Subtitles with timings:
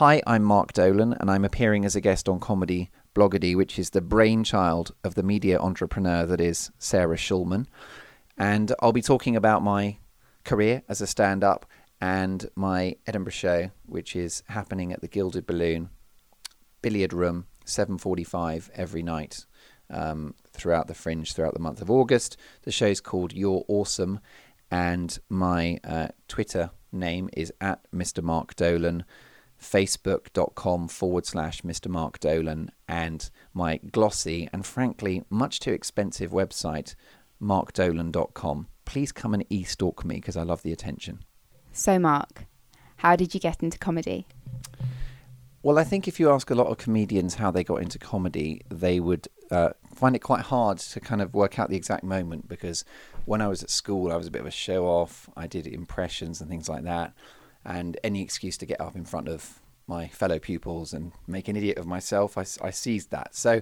[0.00, 3.90] Hi, I'm Mark Dolan, and I'm appearing as a guest on Comedy Bloggedy, which is
[3.90, 7.66] the brainchild of the media entrepreneur that is Sarah Schulman.
[8.38, 9.98] And I'll be talking about my
[10.42, 11.66] career as a stand up
[12.00, 15.90] and my Edinburgh show, which is happening at the Gilded Balloon
[16.80, 19.44] billiard room, 7.45 every night
[19.90, 22.38] um, throughout the Fringe, throughout the month of August.
[22.62, 24.20] The show's called You're Awesome,
[24.70, 28.22] and my uh, Twitter name is at Mr.
[28.22, 29.04] Mark Dolan,
[29.60, 31.88] facebook.com forward slash Mr.
[31.88, 36.94] Mark Dolan, and my glossy and frankly much too expensive website,
[37.40, 38.66] markdolan.com.
[38.84, 41.20] Please come and e stalk me because I love the attention.
[41.72, 42.46] So, Mark,
[42.96, 44.26] how did you get into comedy?
[45.62, 48.62] Well, I think if you ask a lot of comedians how they got into comedy,
[48.70, 52.48] they would uh, find it quite hard to kind of work out the exact moment
[52.48, 52.84] because
[53.26, 55.28] when I was at school, I was a bit of a show off.
[55.36, 57.12] I did impressions and things like that.
[57.64, 61.56] And any excuse to get up in front of my fellow pupils and make an
[61.56, 63.34] idiot of myself, I, I seized that.
[63.34, 63.60] So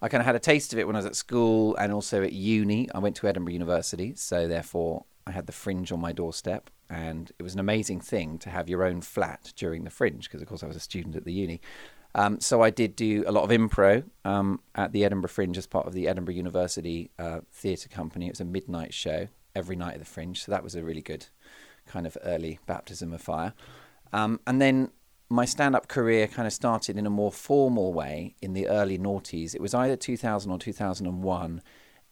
[0.00, 2.22] I kind of had a taste of it when I was at school and also
[2.22, 2.88] at uni.
[2.94, 7.32] I went to Edinburgh University, so therefore I had the fringe on my doorstep and
[7.38, 10.48] it was an amazing thing to have your own flat during the fringe because of
[10.48, 11.60] course I was a student at the uni.
[12.14, 15.66] Um, so I did do a lot of impro um, at the Edinburgh Fringe as
[15.66, 18.26] part of the Edinburgh University uh, Theatre Company.
[18.26, 21.02] It was a midnight show every night at the Fringe, so that was a really
[21.02, 21.26] good
[21.86, 23.54] kind of early baptism of fire.
[24.12, 24.90] Um, and then
[25.28, 29.54] my stand-up career kind of started in a more formal way in the early noughties.
[29.54, 31.62] It was either 2000 or 2001,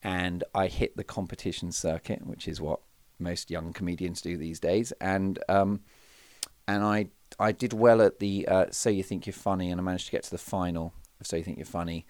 [0.03, 2.81] and I hit the competition circuit, which is what
[3.19, 4.92] most young comedians do these days.
[5.00, 5.81] And um,
[6.66, 7.06] and I
[7.38, 10.12] I did well at the uh, So You Think You're Funny, and I managed to
[10.12, 12.06] get to the final of So You Think You're Funny.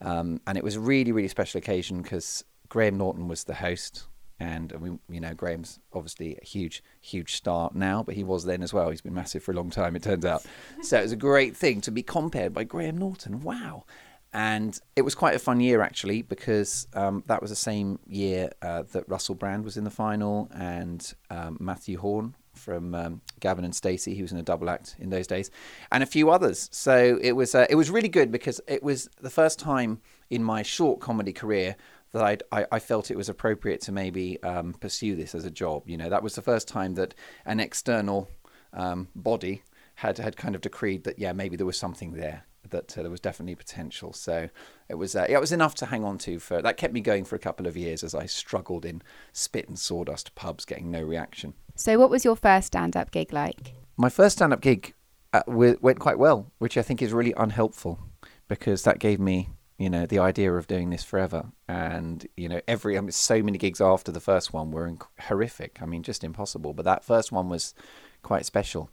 [0.00, 4.06] Um, and it was a really really special occasion because Graham Norton was the host,
[4.40, 8.62] and we you know Graham's obviously a huge huge star now, but he was then
[8.62, 8.90] as well.
[8.90, 10.44] He's been massive for a long time, it turns out.
[10.82, 13.42] so it was a great thing to be compared by Graham Norton.
[13.42, 13.84] Wow.
[14.32, 18.50] And it was quite a fun year actually because um, that was the same year
[18.62, 23.64] uh, that Russell Brand was in the final and um, Mathew Horne from um, Gavin
[23.64, 25.50] and Stacey, he was in a double act in those days,
[25.92, 26.68] and a few others.
[26.72, 30.00] So it was uh, it was really good because it was the first time
[30.30, 31.76] in my short comedy career
[32.14, 35.50] that I'd, i I, felt it was appropriate to maybe um, pursue this as a
[35.50, 35.82] job.
[35.86, 37.12] You know, that was the first time that
[37.44, 38.30] an external
[38.72, 39.62] um, body
[39.96, 43.10] had had kind of decreed that yeah maybe there was something there that uh, there
[43.10, 44.12] was definitely potential.
[44.12, 44.48] So
[44.88, 47.24] it was uh, it was enough to hang on to for that kept me going
[47.24, 49.02] for a couple of years as I struggled in
[49.32, 51.54] spit and sawdust pubs, getting no reaction.
[51.74, 53.74] So, what was your first stand-up gig like?
[53.96, 54.94] My first stand-up gig
[55.32, 57.98] uh, went quite well, which I think is really unhelpful
[58.46, 59.48] because that gave me
[59.78, 63.42] you know the idea of doing this forever and you know every I mean, so
[63.42, 67.04] many gigs after the first one were inc- horrific i mean just impossible but that
[67.04, 67.74] first one was
[68.22, 68.90] quite special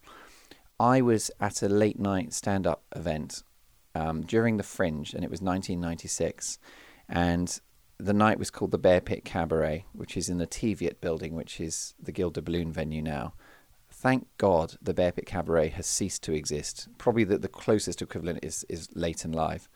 [0.80, 3.44] i was at a late night stand up event
[3.96, 6.60] um, during the Fringe, and it was 1996.
[7.10, 7.60] And
[7.98, 11.60] the night was called the Bear Pit Cabaret, which is in the Teviot building, which
[11.60, 13.34] is the Gilded Balloon venue now.
[13.90, 16.88] Thank God the Bear Pit Cabaret has ceased to exist.
[16.98, 19.70] Probably the, the closest equivalent is, is Late and Live.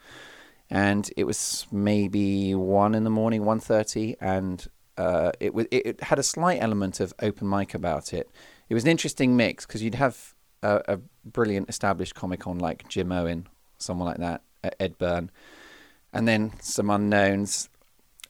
[0.70, 4.66] And it was maybe 1 in the morning, 1.30, and
[4.98, 8.30] uh, it, was, it, it had a slight element of open mic about it.
[8.68, 10.34] It was an interesting mix because you'd have
[10.64, 13.46] a, a brilliant established comic on like Jimeoin
[13.78, 14.42] someone like that,
[14.80, 15.32] Ed Byrne,
[16.14, 17.70] and then some unknowns.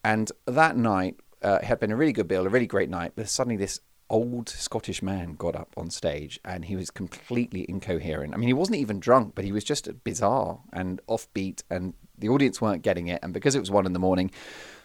[0.04, 3.14] And that night uh, had been a really good bill, a really great night.
[3.16, 3.80] But suddenly, this
[4.10, 8.36] old Scottish man got up on stage and he was completely incoherent.
[8.36, 12.30] I mean, he wasn't even drunk, but he was just bizarre and offbeat, and the
[12.30, 13.20] audience weren't getting it.
[13.24, 14.32] And because it was one in the morning,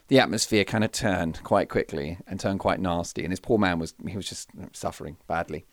[0.08, 3.22] the atmosphere kind of turned quite quickly and turned quite nasty.
[3.22, 5.64] And this poor man was he was just suffering badly.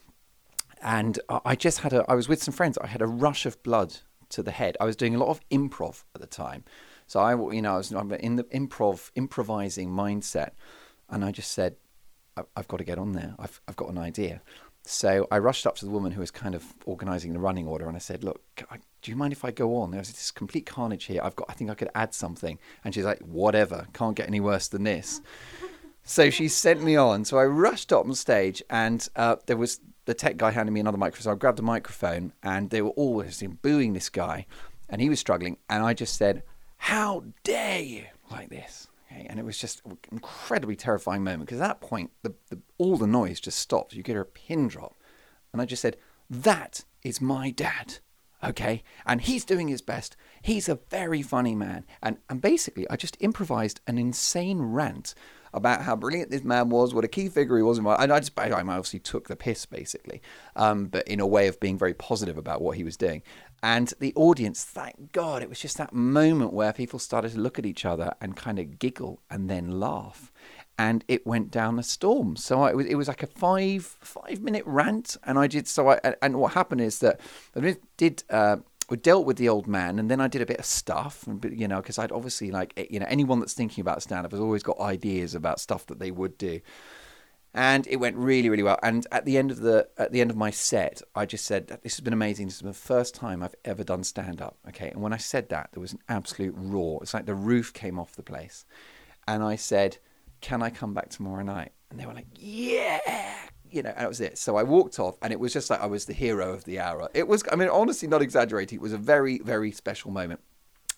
[0.82, 2.78] And I just had a I was with some friends.
[2.78, 3.98] I had a rush of blood
[4.30, 4.78] to the head.
[4.80, 6.64] I was doing a lot of improv at the time,
[7.08, 10.52] so I, you know, I was in the improv, improvising mindset,
[11.10, 11.78] and I just said,
[12.56, 13.34] "I've got to get on there.
[13.40, 14.42] I've, I've got an idea."
[14.88, 17.88] So I rushed up to the woman who was kind of organising the running order,
[17.88, 18.42] and I said, "Look,
[19.02, 19.92] do you mind if I go on?
[19.92, 21.20] There's this complete carnage here.
[21.22, 24.40] I've got, I think I could add something." And she's like, "Whatever, can't get any
[24.40, 25.20] worse than this."
[26.04, 27.26] so she sent me on.
[27.26, 30.80] So I rushed up on stage, and uh, there was the tech guy handed me
[30.80, 31.24] another microphone.
[31.24, 33.24] So I grabbed the microphone, and they were all
[33.62, 34.46] booing this guy,
[34.90, 35.58] and he was struggling.
[35.70, 36.44] And I just said,
[36.78, 38.87] "How dare you!" like this.
[39.12, 39.26] Okay?
[39.30, 42.98] And it was just an incredibly terrifying moment because at that point, the, the, all
[42.98, 43.94] the noise just stopped.
[43.94, 44.96] You get a pin drop,
[45.52, 45.98] and I just said,
[46.30, 48.00] "That is my dad."
[48.44, 48.84] okay?
[49.06, 50.16] And he's doing his best.
[50.42, 51.86] He's a very funny man.
[52.02, 55.16] And, and basically, I just improvised an insane rant
[55.54, 57.78] about how brilliant this man was, what a key figure he was.
[57.78, 60.22] And I just, I obviously took the piss basically,
[60.56, 63.24] um, but in a way of being very positive about what he was doing.
[63.64, 67.58] And the audience, thank God, it was just that moment where people started to look
[67.58, 70.32] at each other and kind of giggle and then laugh.
[70.78, 72.36] And it went down a storm.
[72.36, 75.68] So I, it, was, it was like a five five minute rant, and I did
[75.68, 75.90] so.
[75.90, 77.20] I and what happened is that
[77.56, 78.58] I did uh,
[78.88, 81.68] we dealt with the old man, and then I did a bit of stuff, you
[81.68, 84.40] know, because I'd obviously like eh, you know anyone that's thinking about stand up has
[84.40, 86.62] always got ideas about stuff that they would do
[87.58, 88.80] and it went really really well.
[88.84, 91.68] And at the end of the at the end of my set i just said
[91.68, 92.46] this has been amazing.
[92.46, 94.90] This is the first time i've ever done stand up okay.
[94.90, 97.00] And when i said that there was an absolute roar.
[97.02, 98.64] It's like the roof came off the place.
[99.28, 99.98] And i said
[100.40, 101.72] can i come back tomorrow night?
[101.90, 103.00] And they were like yeah.
[103.70, 104.38] You know and that was it.
[104.38, 106.80] So i walked off and it was just like i was the hero of the
[106.80, 107.10] hour.
[107.16, 108.78] It was i mean honestly not exaggerating.
[108.78, 110.42] It was a very very special moment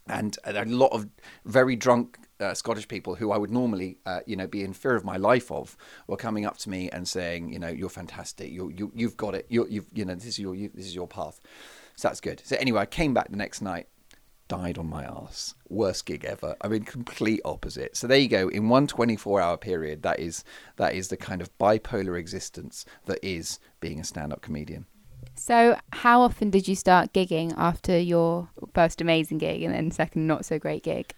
[0.08, 1.08] and a lot of
[1.46, 4.96] very drunk uh, Scottish people who I would normally, uh, you know, be in fear
[4.96, 5.76] of my life of,
[6.08, 9.36] were coming up to me and saying, you know, you're fantastic, you you you've got
[9.36, 11.40] it, you you've you know this is your you, this is your path,
[11.96, 12.42] so that's good.
[12.46, 13.88] So anyway, I came back the next night,
[14.48, 16.56] died on my ass, worst gig ever.
[16.62, 17.98] I mean, complete opposite.
[17.98, 18.48] So there you go.
[18.48, 20.44] In one 24 hour period, that is
[20.78, 24.86] that is the kind of bipolar existence that is being a stand up comedian.
[25.40, 30.28] So, how often did you start gigging after your first amazing gig and then second
[30.28, 31.14] not so great gig?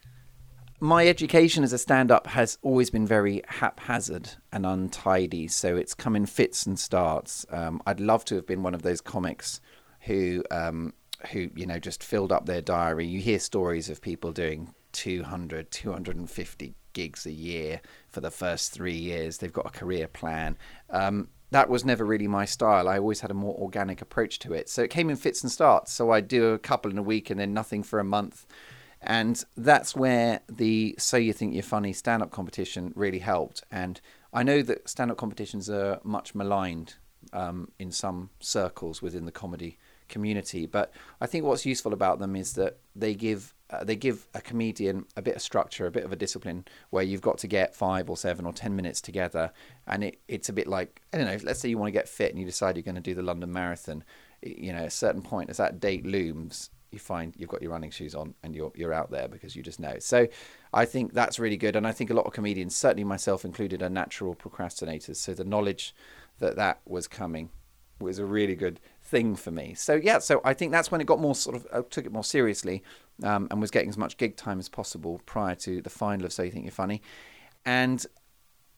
[0.79, 5.95] My education as a stand up has always been very haphazard and untidy, so it's
[5.95, 7.47] come in fits and starts.
[7.49, 9.59] Um, I'd love to have been one of those comics
[10.01, 10.93] who, um,
[11.31, 13.07] who you know, just filled up their diary.
[13.07, 18.97] You hear stories of people doing 200, 250 gigs a year for the first three
[18.97, 19.39] years.
[19.39, 20.59] They've got a career plan.
[20.91, 22.87] Um, that was never really my style.
[22.87, 24.69] I always had a more organic approach to it.
[24.69, 25.91] So it came in fits and starts.
[25.91, 28.45] So I'd do a couple in a week and then nothing for a month.
[29.01, 33.63] And that's where the So You Think You're Funny stand up competition really helped.
[33.69, 33.99] And
[34.31, 36.95] I know that stand up competitions are much maligned
[37.33, 39.77] um, in some circles within the comedy
[40.11, 40.67] community.
[40.67, 44.41] But I think what's useful about them is that they give uh, they give a
[44.41, 47.73] comedian a bit of structure, a bit of a discipline, where you've got to get
[47.73, 49.51] five or seven or ten minutes together,
[49.87, 51.37] and it, it's a bit like I don't know.
[51.43, 53.23] Let's say you want to get fit and you decide you're going to do the
[53.23, 54.03] London Marathon.
[54.43, 57.71] You know, at a certain point, as that date looms, you find you've got your
[57.71, 59.95] running shoes on and you're you're out there because you just know.
[59.99, 60.27] So
[60.73, 63.81] I think that's really good, and I think a lot of comedians, certainly myself included,
[63.81, 65.15] are natural procrastinators.
[65.15, 65.95] So the knowledge
[66.39, 67.49] that that was coming
[67.99, 68.79] was a really good
[69.11, 69.73] thing for me.
[69.75, 72.11] So yeah, so I think that's when it got more sort of I took it
[72.11, 72.81] more seriously
[73.23, 76.33] um, and was getting as much gig time as possible prior to the final of
[76.33, 77.01] So You Think You're Funny,
[77.65, 78.03] and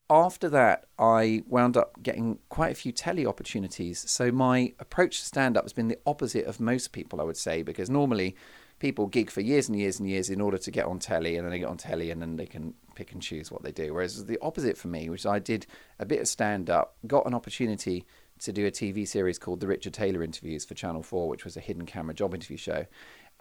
[0.09, 4.07] after that, I wound up getting quite a few telly opportunities.
[4.09, 7.37] So my approach to stand up has been the opposite of most people, I would
[7.37, 8.35] say, because normally
[8.79, 11.45] people gig for years and years and years in order to get on telly, and
[11.45, 13.93] then they get on telly, and then they can pick and choose what they do.
[13.93, 15.65] Whereas the opposite for me, which I did
[15.99, 18.05] a bit of stand up, got an opportunity
[18.43, 21.57] to do a TV series called The Richard Taylor Interviews for Channel 4, which was
[21.57, 22.85] a hidden camera job interview show.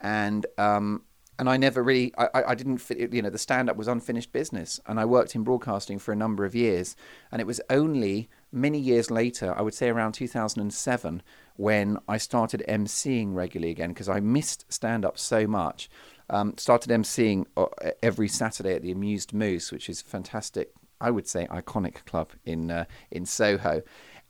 [0.00, 1.02] And um,
[1.38, 4.32] and I never really, I, I didn't fit, you know, the stand up was unfinished
[4.32, 4.78] business.
[4.86, 6.94] And I worked in broadcasting for a number of years.
[7.30, 11.22] And it was only many years later, I would say around 2007,
[11.56, 15.90] when I started emceeing regularly again because I missed stand up so much.
[16.30, 17.66] Um, started emceeing uh,
[18.02, 22.30] every Saturday at the Amused Moose, which is a fantastic, I would say, iconic club
[22.44, 23.82] in uh, in Soho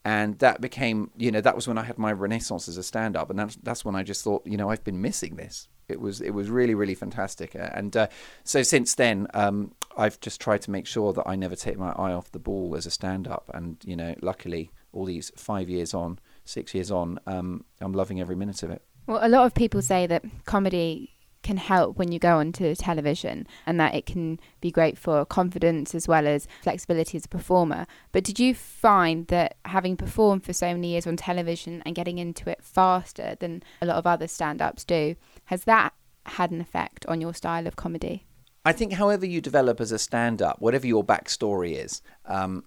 [0.05, 3.17] and that became you know that was when I had my renaissance as a stand
[3.17, 5.69] up and that's that's when I just thought you know I've been missing this.
[5.89, 7.55] It was it was really really fantastic.
[7.55, 8.09] And uh,
[8.45, 11.93] so since then um, I've just tried to make sure that I never take my
[11.93, 15.71] eye off the ball as a stand up and you know luckily all these 5
[15.71, 18.83] years on 6 years on um, I'm loving every minute of it.
[19.07, 21.11] Well a lot of people say that comedy
[21.43, 25.95] can help when you go onto television and that it can be great for confidence
[25.95, 27.87] as well as flexibility as a performer.
[28.13, 32.19] But did you find that having performed for so many years on television and getting
[32.19, 35.93] into it faster than a lot of other stand ups do, has that
[36.27, 38.25] had an effect on your style of comedy?
[38.65, 42.65] I think, however, you develop as a stand up, whatever your backstory is, um,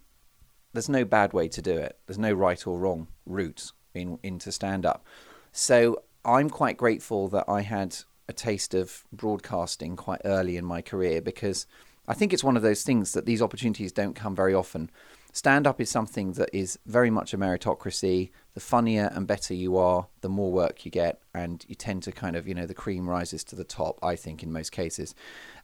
[0.74, 1.98] there's no bad way to do it.
[2.06, 5.06] There's no right or wrong route in, into stand up.
[5.54, 7.96] So I'm quite grateful that I had
[8.28, 11.68] a taste of broadcasting quite early in my career because
[12.08, 14.90] I think it's one of those things that these opportunities don't come very often.
[15.32, 18.30] Stand up is something that is very much a meritocracy.
[18.54, 22.14] The funnier and better you are, the more work you get, and you tend to
[22.14, 25.14] kind of, you know, the cream rises to the top, I think, in most cases.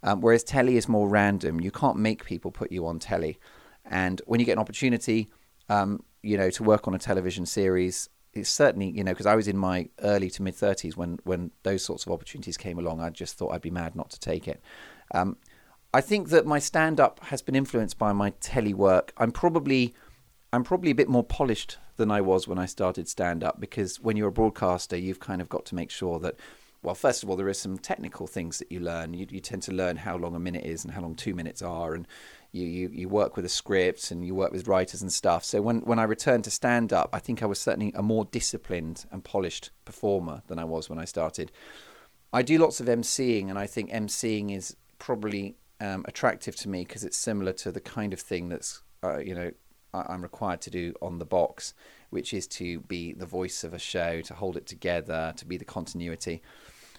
[0.03, 1.61] Um, whereas telly is more random.
[1.61, 3.39] You can't make people put you on telly.
[3.85, 5.29] And when you get an opportunity,
[5.69, 9.35] um, you know, to work on a television series, it's certainly you know because I
[9.35, 13.01] was in my early to mid thirties when when those sorts of opportunities came along.
[13.01, 14.61] I just thought I'd be mad not to take it.
[15.13, 15.37] Um,
[15.93, 19.11] I think that my stand up has been influenced by my telly work.
[19.17, 19.93] I'm probably
[20.53, 23.99] I'm probably a bit more polished than I was when I started stand up because
[23.99, 26.35] when you're a broadcaster, you've kind of got to make sure that
[26.83, 29.13] well, first of all, there is some technical things that you learn.
[29.13, 31.61] You, you tend to learn how long a minute is and how long two minutes
[31.61, 32.07] are, and
[32.51, 35.43] you, you, you work with a script and you work with writers and stuff.
[35.43, 38.25] So when, when I returned to stand up, I think I was certainly a more
[38.25, 41.51] disciplined and polished performer than I was when I started.
[42.33, 46.83] I do lots of emceeing, and I think emceeing is probably um, attractive to me
[46.85, 49.51] because it's similar to the kind of thing that's uh, you know
[49.93, 51.73] I, am required to do on the box,
[52.09, 55.57] which is to be the voice of a show, to hold it together, to be
[55.57, 56.41] the continuity.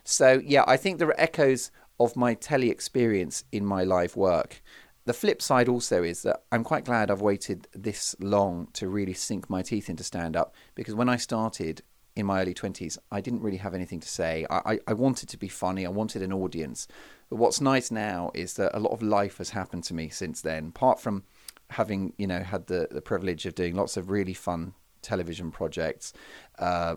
[0.04, 4.62] So yeah, I think there are echoes of my telly experience in my live work.
[5.04, 9.14] The flip side also is that I'm quite glad I've waited this long to really
[9.14, 11.82] sink my teeth into stand up because when I started,
[12.14, 14.46] in my early 20s, I didn't really have anything to say.
[14.50, 16.86] I, I, wanted to be funny, I wanted an audience.
[17.30, 20.42] But what's nice now is that a lot of life has happened to me since
[20.42, 21.24] then, apart from
[21.70, 26.12] having, you know, had the, the privilege of doing lots of really fun television projects,
[26.62, 26.94] uh,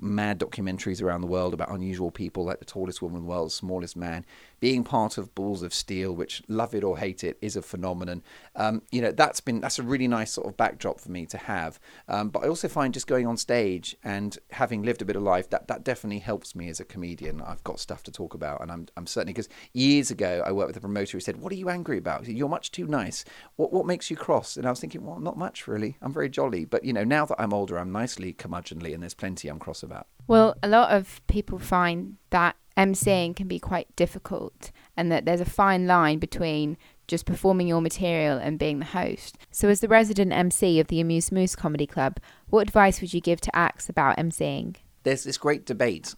[0.00, 3.48] mad documentaries around the world about unusual people like the tallest woman in the world,
[3.48, 4.24] the smallest man,
[4.60, 8.22] being part of Balls of Steel, which love it or hate it is a phenomenon.
[8.54, 11.36] Um, you know, that's been that's a really nice sort of backdrop for me to
[11.36, 11.80] have.
[12.06, 15.22] Um, but I also find just going on stage and having lived a bit of
[15.22, 17.42] life that that definitely helps me as a comedian.
[17.42, 20.68] I've got stuff to talk about, and I'm I'm certainly because years ago I worked
[20.68, 22.28] with a promoter who said, "What are you angry about?
[22.28, 23.24] You're much too nice.
[23.56, 25.96] What what makes you cross?" And I was thinking, well, not much really.
[26.02, 29.14] I'm very jolly, but you know, now that I'm older, I'm nicely curmudgeonly, and there's
[29.14, 30.06] plenty I'm cross about.
[30.26, 35.40] Well, a lot of people find that emceeing can be quite difficult and that there's
[35.40, 39.38] a fine line between just performing your material and being the host.
[39.50, 42.18] So, as the resident MC of the Amused Moose Comedy Club,
[42.50, 44.76] what advice would you give to acts about emceeing?
[45.04, 46.14] There's this great debate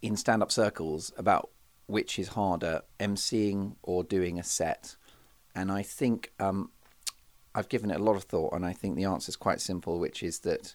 [0.00, 1.50] in stand up circles about
[1.86, 4.96] which is harder, emceeing or doing a set.
[5.54, 6.70] And I think um,
[7.54, 9.98] I've given it a lot of thought, and I think the answer is quite simple,
[9.98, 10.74] which is that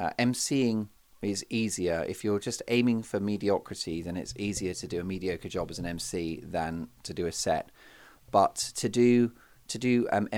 [0.00, 0.10] uh,
[1.22, 2.04] is easier.
[2.08, 5.78] If you're just aiming for mediocrity, then it's easier to do a mediocre job as
[5.78, 7.70] an MC than to do a set.
[8.30, 9.32] But to do
[9.68, 10.28] to do um,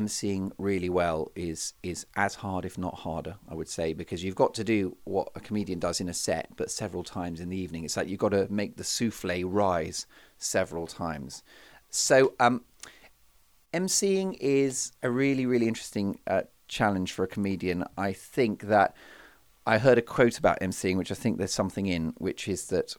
[0.59, 4.52] really well is is as hard, if not harder, I would say, because you've got
[4.54, 7.85] to do what a comedian does in a set, but several times in the evening.
[7.85, 11.42] It's like you've got to make the souffle rise several times.
[11.88, 12.64] So, um,
[14.35, 17.85] is a really, really interesting uh, challenge for a comedian.
[17.97, 18.95] I think that
[19.66, 22.97] I heard a quote about emceeing, which I think there's something in, which is that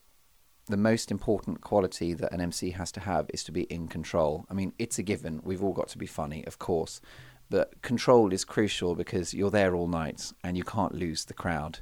[0.67, 4.46] the most important quality that an MC has to have is to be in control.
[4.50, 5.41] I mean, it's a given.
[5.43, 7.01] We've all got to be funny, of course,
[7.50, 11.79] but control is crucial because you're there all night and you can't lose the crowd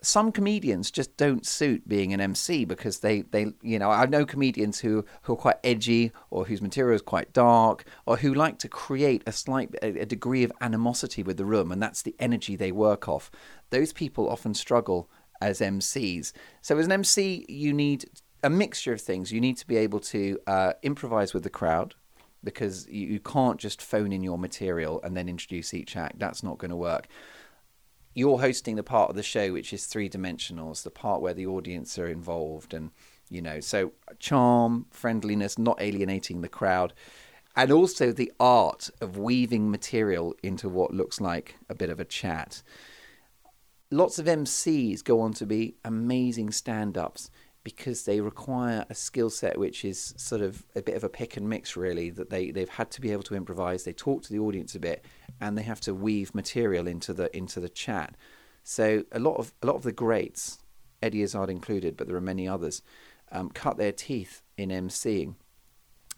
[0.00, 4.24] some comedians just don't suit being an MC because they, they you know I know
[4.24, 8.58] comedians who, who are quite edgy or whose material is quite dark or who like
[8.60, 12.54] to create a slight a, degree of animosity with the room and that's the energy
[12.54, 13.30] they work off.
[13.70, 16.32] Those people often struggle as MCs.
[16.62, 18.04] So as an MC, you need
[18.42, 19.32] a mixture of things.
[19.32, 21.94] You need to be able to uh, improvise with the crowd
[22.44, 26.20] because you, you can't just phone in your material and then introduce each act.
[26.20, 27.08] That's not going to work
[28.14, 30.74] you're hosting the part of the show which is three dimensional.
[30.74, 32.90] The part where the audience are involved, and
[33.30, 36.92] you know, so charm, friendliness, not alienating the crowd,
[37.56, 42.04] and also the art of weaving material into what looks like a bit of a
[42.04, 42.62] chat.
[43.90, 47.30] Lots of MCs go on to be amazing stand ups
[47.74, 51.36] because they require a skill set which is sort of a bit of a pick
[51.36, 53.84] and mix really that they they've had to be able to improvise.
[53.84, 55.04] They talk to the audience a bit
[55.38, 58.16] and they have to weave material into the into the chat.
[58.64, 60.60] So a lot of a lot of the greats
[61.02, 62.80] Eddie Izzard included but there are many others
[63.30, 65.34] um, cut their teeth in emceeing.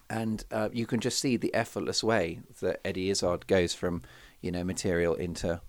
[0.09, 4.03] And uh, you can just see the effortless way that Eddie Izzard goes from
[4.39, 5.59] you know material into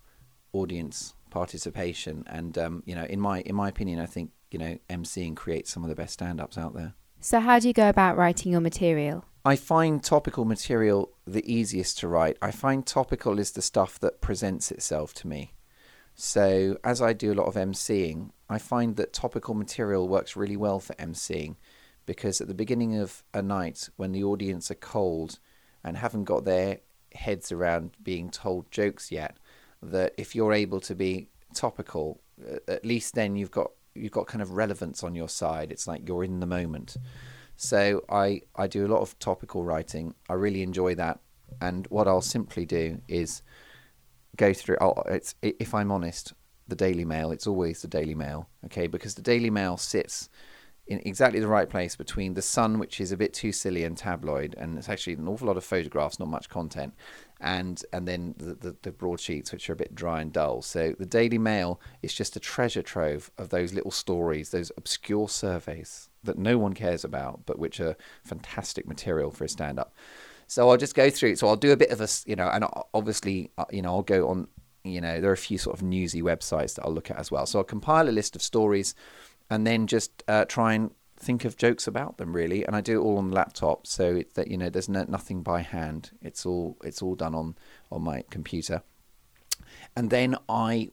[0.53, 4.79] audience participation and um, you know in my in my opinion I think you know,
[4.91, 6.95] emceeing creates some of the best stand ups out there.
[7.21, 9.25] So, how do you go about writing your material?
[9.45, 12.37] I find topical material the easiest to write.
[12.41, 15.55] I find topical is the stuff that presents itself to me.
[16.15, 20.57] So, as I do a lot of emceeing, I find that topical material works really
[20.57, 21.57] well for emceeing
[22.05, 25.39] because at the beginning of a night when the audience are cold
[25.85, 26.81] and haven't got their
[27.15, 29.39] heads around being told jokes yet,
[29.83, 34.27] that if you're able to be topical, uh, at least then you've got you've got
[34.27, 35.71] kind of relevance on your side.
[35.71, 36.97] It's like you're in the moment.
[37.57, 40.15] So I I do a lot of topical writing.
[40.29, 41.21] I really enjoy that.
[41.61, 43.43] And what I'll simply do is
[44.37, 44.79] go through.
[44.81, 46.33] I'll, it's if I'm honest,
[46.69, 48.87] the Daily Mail, it's always the Daily Mail, okay?
[48.87, 50.29] Because the Daily Mail sits
[50.87, 53.97] in exactly the right place between the Sun, which is a bit too silly and
[53.97, 56.95] tabloid, and it's actually an awful lot of photographs, not much content,
[57.43, 60.63] and and then the, the, the broadsheets, which are a bit dry and dull.
[60.63, 65.29] So the Daily Mail is just a treasure trove of those little stories, those obscure
[65.29, 69.93] surveys that no one cares about, but which are fantastic material for a stand-up.
[70.47, 71.35] So I'll just go through.
[71.37, 74.03] So I'll do a bit of a, you know, and obviously, uh, you know, I'll
[74.03, 74.49] go on.
[74.85, 77.31] You know, there are a few sort of newsy websites that I'll look at as
[77.31, 77.47] well.
[77.47, 78.97] So I'll compile a list of stories
[79.49, 80.91] and then just uh, try and
[81.23, 84.17] think of jokes about them really and I do it all on the laptop so
[84.17, 86.11] it's that you know there's no, nothing by hand.
[86.21, 87.57] It's all it's all done on
[87.91, 88.83] on my computer.
[89.97, 90.91] And then I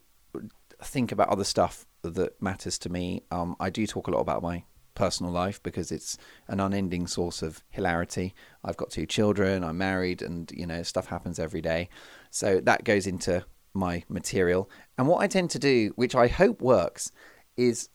[0.81, 3.23] think about other stuff that matters to me.
[3.31, 4.63] Um, I do talk a lot about my
[4.95, 6.17] personal life because it's
[6.47, 8.33] an unending source of hilarity.
[8.63, 11.89] I've got two children I'm married and you know stuff happens every day.
[12.29, 14.69] So that goes into my material.
[14.97, 17.11] And what I tend to do which I hope works
[17.57, 17.89] is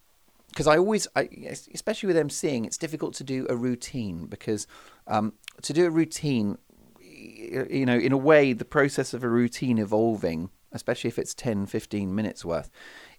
[0.54, 1.28] because I always, I,
[1.74, 4.68] especially with emceeing, it's difficult to do a routine because
[5.08, 5.32] um,
[5.62, 6.58] to do a routine,
[7.02, 11.66] you know, in a way, the process of a routine evolving, especially if it's 10,
[11.66, 12.70] 15 minutes worth,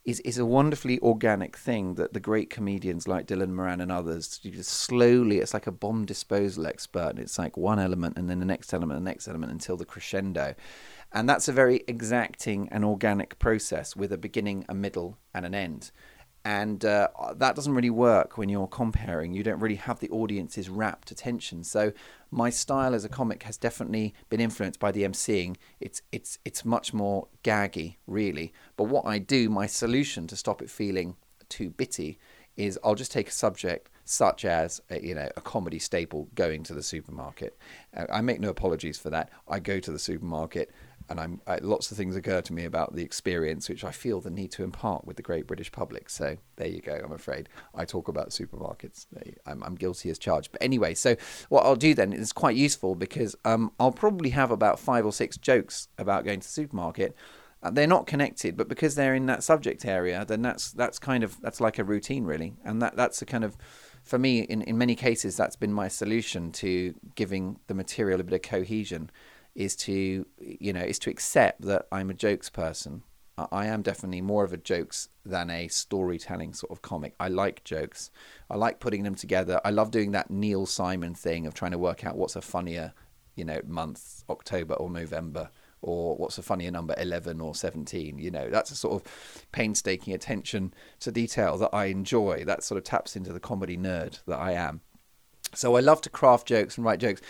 [0.05, 4.37] is, is a wonderfully organic thing that the great comedians like Dylan Moran and others
[4.37, 7.09] just slowly, it's like a bomb disposal expert.
[7.09, 9.75] And it's like one element and then the next element, and the next element until
[9.75, 10.55] the crescendo.
[11.11, 15.53] And that's a very exacting and organic process with a beginning, a middle, and an
[15.53, 15.91] end
[16.45, 19.33] and uh, that doesn't really work when you're comparing.
[19.33, 21.63] You don't really have the audience's rapt attention.
[21.63, 21.91] So
[22.29, 25.55] my style as a comic has definitely been influenced by the emceeing.
[25.79, 28.53] It's it's it's much more gaggy, really.
[28.77, 31.15] But what I do, my solution to stop it feeling
[31.49, 32.19] too bitty,
[32.55, 36.75] is I'll just take a subject such as you know a comedy staple, going to
[36.75, 37.57] the supermarket.
[37.97, 39.31] Uh, I make no apologies for that.
[39.47, 40.69] I go to the supermarket
[41.09, 44.21] and I'm I, lots of things occur to me about the experience, which I feel
[44.21, 46.09] the need to impart with the great British public.
[46.09, 46.99] So there you go.
[47.03, 49.05] I'm afraid I talk about supermarkets.
[49.45, 50.51] I'm, I'm guilty as charged.
[50.51, 51.15] But anyway, so
[51.49, 55.13] what I'll do then is quite useful because um, I'll probably have about five or
[55.13, 57.15] six jokes about going to the supermarket.
[57.63, 61.23] Uh, they're not connected, but because they're in that subject area, then that's that's kind
[61.23, 63.57] of that's like a routine really, and that that's a kind of
[64.03, 68.23] for me in in many cases that's been my solution to giving the material a
[68.23, 69.09] bit of cohesion
[69.55, 73.03] is to you know is to accept that I'm a jokes person.
[73.51, 77.15] I am definitely more of a jokes than a storytelling sort of comic.
[77.19, 78.09] I like jokes.
[78.49, 79.59] I like putting them together.
[79.65, 82.93] I love doing that Neil Simon thing of trying to work out what's a funnier,
[83.35, 85.49] you know, month, October or November,
[85.81, 88.17] or what's a funnier number, 11 or 17.
[88.19, 92.45] You know, that's a sort of painstaking attention to detail that I enjoy.
[92.45, 94.79] That sort of taps into the comedy nerd that I am.
[95.57, 97.21] So I love to craft jokes and write jokes.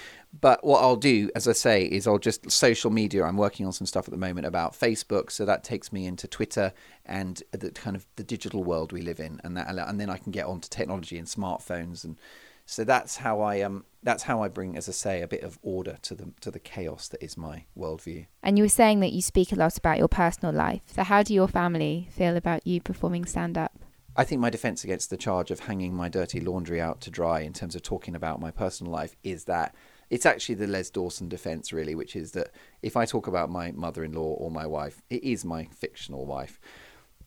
[0.41, 3.23] But what I'll do, as I say, is I'll just social media.
[3.23, 6.27] I'm working on some stuff at the moment about Facebook, so that takes me into
[6.27, 6.73] Twitter
[7.05, 10.17] and the kind of the digital world we live in, and that, and then I
[10.17, 12.17] can get onto technology and smartphones, and
[12.65, 15.57] so that's how I um that's how I bring, as I say, a bit of
[15.61, 18.25] order to the to the chaos that is my worldview.
[18.43, 20.81] And you were saying that you speak a lot about your personal life.
[20.87, 23.71] So how do your family feel about you performing stand up?
[24.17, 27.41] I think my defense against the charge of hanging my dirty laundry out to dry
[27.41, 29.75] in terms of talking about my personal life is that
[30.09, 32.51] it's actually the Les Dawson defense, really, which is that
[32.81, 36.25] if I talk about my mother in law or my wife, it is my fictional
[36.25, 36.61] wife.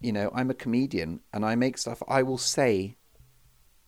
[0.01, 2.97] You know, I'm a comedian and I make stuff, I will say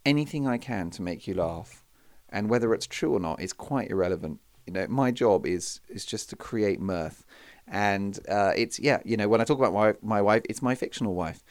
[0.04, 1.84] anything I can to make you laugh.
[2.28, 4.40] And whether it's true or not is quite irrelevant.
[4.66, 7.24] You know, my job is is just to create mirth.
[7.66, 10.74] And uh, it's, yeah, you know, when I talk about my, my wife, it's my
[10.74, 11.42] fictional wife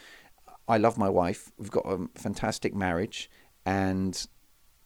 [0.69, 1.51] I love my wife.
[1.57, 3.29] We've got a fantastic marriage,
[3.65, 4.25] and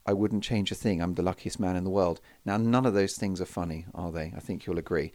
[0.06, 1.02] I wouldn't change a thing.
[1.02, 2.22] I'm the luckiest man in the world.
[2.46, 4.34] Now, none of those things are funny, are they?
[4.36, 5.12] I think you'll agree.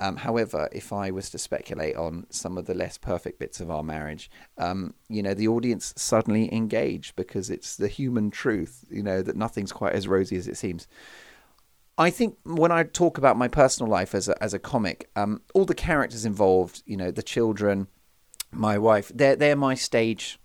[0.00, 3.70] Um, however, if I was to speculate on some of the less perfect bits of
[3.70, 9.02] our marriage, um, you know, the audience suddenly engage because it's the human truth, you
[9.02, 10.88] know, that nothing's quite as rosy as it seems.
[11.96, 15.42] I think when I talk about my personal life as a, as a comic, um,
[15.54, 17.86] all the characters involved, you know, the children,
[18.52, 20.38] my wife, they're they're my stage.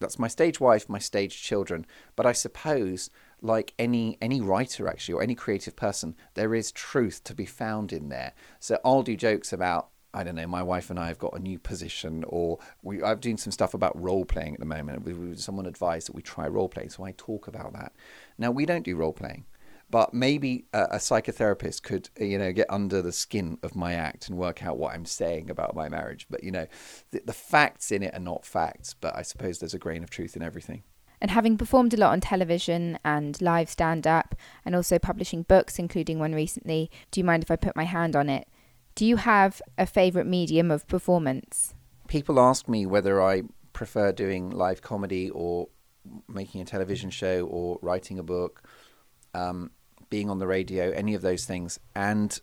[0.00, 1.86] That's my stage wife, my stage children.
[2.16, 7.22] But I suppose, like any any writer actually, or any creative person, there is truth
[7.24, 8.32] to be found in there.
[8.60, 11.40] So I'll do jokes about I don't know, my wife and I have got a
[11.40, 15.04] new position, or we, I'm doing some stuff about role playing at the moment.
[15.04, 17.92] We, we, someone advised that we try role playing, so I talk about that.
[18.38, 19.44] Now, we don't do role playing
[19.90, 23.94] but maybe a, a, psychotherapist could uh, you know get under the skin of my
[23.94, 26.26] act and work out what i'm saying about my marriage.
[26.30, 26.66] But you know
[27.10, 30.10] the, the facts in it are not facts but i suppose there's a grain of
[30.10, 30.82] truth in everything.
[31.20, 35.78] And having performed a lot on television and live stand up and also publishing books
[35.78, 38.48] including one recently do you mind if i put my hand on it?
[38.94, 41.74] Do you have a favorite medium of performance?
[42.06, 43.42] People ask me whether I
[43.72, 45.68] prefer doing live comedy or
[46.28, 48.62] making a television show or writing a book,
[49.34, 49.70] um,
[50.10, 51.78] being on the radio, any of those things.
[51.94, 52.38] And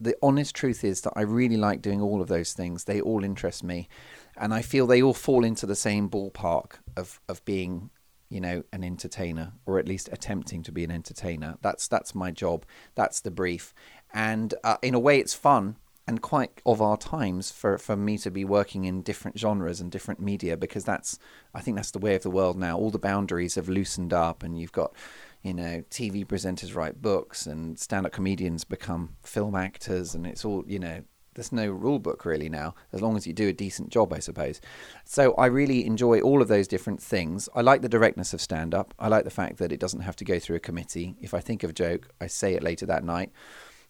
[0.00, 2.84] the honest truth is that I really like doing all of those things.
[2.84, 3.88] They all interest me,
[4.36, 7.90] and I feel they all fall into the same ballpark of of being,
[8.28, 11.56] you know, an entertainer or at least attempting to be an entertainer.
[11.62, 12.66] That's that's my job.
[12.94, 13.72] That's the brief,
[14.12, 18.18] and uh, in a way, it's fun and quite of our times for, for me
[18.18, 21.18] to be working in different genres and different media because that's
[21.54, 22.76] I think that's the way of the world now.
[22.76, 24.94] All the boundaries have loosened up, and you've got
[25.42, 30.44] you know, TV presenters write books and stand up comedians become film actors, and it's
[30.44, 31.02] all, you know,
[31.34, 34.18] there's no rule book really now, as long as you do a decent job, I
[34.18, 34.60] suppose.
[35.04, 37.48] So I really enjoy all of those different things.
[37.54, 38.94] I like the directness of stand up.
[38.98, 41.16] I like the fact that it doesn't have to go through a committee.
[41.20, 43.32] If I think of a joke, I say it later that night.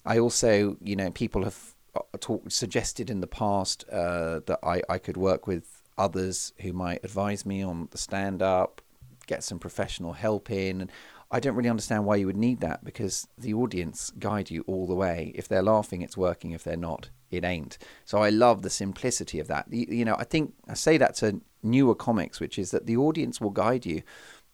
[0.07, 4.83] I also, you know, people have uh, talked, suggested in the past uh, that I,
[4.89, 8.81] I could work with others who might advise me on the stand up,
[9.27, 10.81] get some professional help in.
[10.81, 10.91] And
[11.31, 14.87] I don't really understand why you would need that because the audience guide you all
[14.87, 15.33] the way.
[15.35, 16.53] If they're laughing, it's working.
[16.53, 17.79] If they're not, it ain't.
[18.05, 19.67] So I love the simplicity of that.
[19.71, 23.41] You know, I think I say that to newer comics, which is that the audience
[23.41, 24.03] will guide you,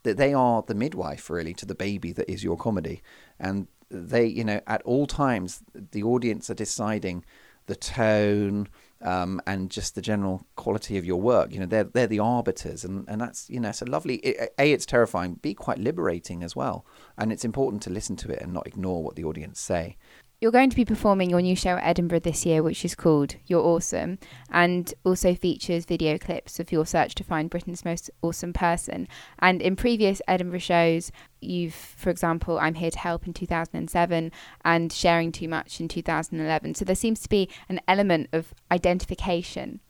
[0.02, 3.02] that they are the midwife really to the baby that is your comedy.
[3.40, 7.24] And they, you know, at all times, the audience are deciding
[7.66, 8.68] the tone,
[9.00, 11.52] um, and just the general quality of your work.
[11.52, 14.20] You know, they're they're the arbiters, and, and that's you know, it's a lovely.
[14.58, 15.34] A, it's terrifying.
[15.34, 16.84] B, quite liberating as well,
[17.16, 19.96] and it's important to listen to it and not ignore what the audience say.
[20.40, 23.34] You're going to be performing your new show at Edinburgh this year, which is called
[23.48, 24.20] You're Awesome,
[24.50, 29.08] and also features video clips of your search to find Britain's most awesome person.
[29.40, 34.30] And in previous Edinburgh shows, you've, for example, I'm Here to Help in 2007
[34.64, 36.76] and Sharing Too Much in 2011.
[36.76, 39.80] So there seems to be an element of identification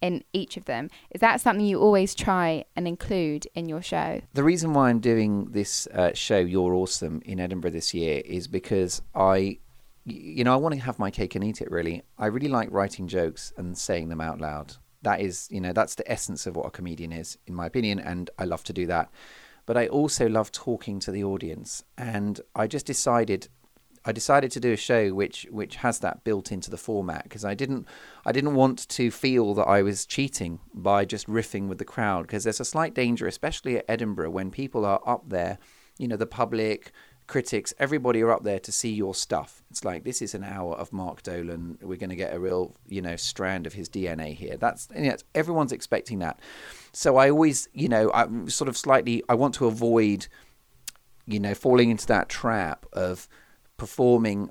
[0.00, 0.88] in each of them.
[1.10, 4.22] Is that something you always try and include in your show?
[4.32, 8.48] The reason why I'm doing this uh, show, You're Awesome, in Edinburgh this year is
[8.48, 9.58] because I
[10.10, 11.70] you know, I want to have my cake and eat it.
[11.70, 14.74] Really, I really like writing jokes and saying them out loud.
[15.02, 18.00] That is, you know, that's the essence of what a comedian is, in my opinion,
[18.00, 19.10] and I love to do that.
[19.64, 23.48] But I also love talking to the audience, and I just decided,
[24.04, 27.44] I decided to do a show which which has that built into the format because
[27.44, 27.86] I didn't,
[28.24, 32.22] I didn't want to feel that I was cheating by just riffing with the crowd
[32.22, 35.58] because there's a slight danger, especially at Edinburgh, when people are up there,
[35.98, 36.92] you know, the public,
[37.28, 39.62] critics, everybody are up there to see your stuff.
[39.70, 41.78] It's like this is an hour of Mark Dolan.
[41.80, 44.56] We're going to get a real, you know, strand of his DNA here.
[44.56, 46.40] That's you know, everyone's expecting that.
[46.92, 49.22] So I always, you know, I'm sort of slightly.
[49.28, 50.26] I want to avoid,
[51.26, 53.28] you know, falling into that trap of
[53.76, 54.50] performing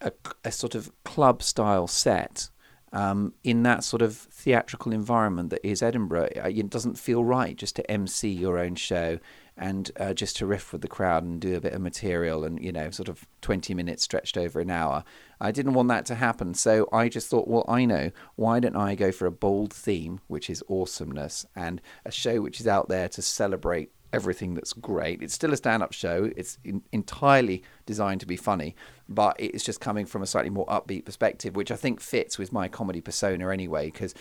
[0.00, 0.10] a,
[0.44, 2.50] a sort of club style set
[2.92, 6.30] um, in that sort of theatrical environment that is Edinburgh.
[6.34, 9.18] It doesn't feel right just to MC your own show
[9.56, 12.62] and uh, just to riff with the crowd and do a bit of material and
[12.62, 15.02] you know sort of 20 minutes stretched over an hour
[15.40, 18.76] i didn't want that to happen so i just thought well i know why don't
[18.76, 22.88] i go for a bold theme which is awesomeness and a show which is out
[22.88, 25.22] there to celebrate everything that's great.
[25.22, 26.30] It's still a stand-up show.
[26.36, 28.74] It's in, entirely designed to be funny
[29.08, 32.52] but it's just coming from a slightly more upbeat perspective which i think fits with
[32.52, 34.14] my comedy persona anyway because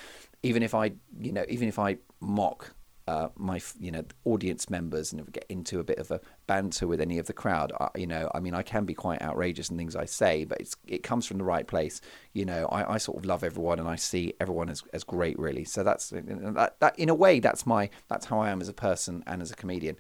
[0.44, 2.74] even if i you know even if i mock
[3.08, 7.00] uh, my you know audience members and get into a bit of a banter with
[7.00, 9.78] any of the crowd I, you know i mean i can be quite outrageous in
[9.78, 12.02] things i say but it's it comes from the right place.
[12.34, 15.38] You know i, I sort of love everyone and i see everyone as, as great
[15.38, 15.66] really.
[15.66, 18.60] So that's uh, uh, that, that in a way that's my that's how i am
[18.60, 19.98] as a person and as a comedian.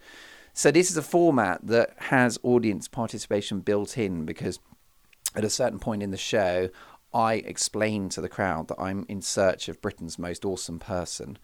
[0.53, 4.59] So this is a format that has audience participation built in because
[5.35, 6.69] at a certain point in the show
[7.13, 11.37] I explain to the crowd that I'm in search of Britain's most awesome person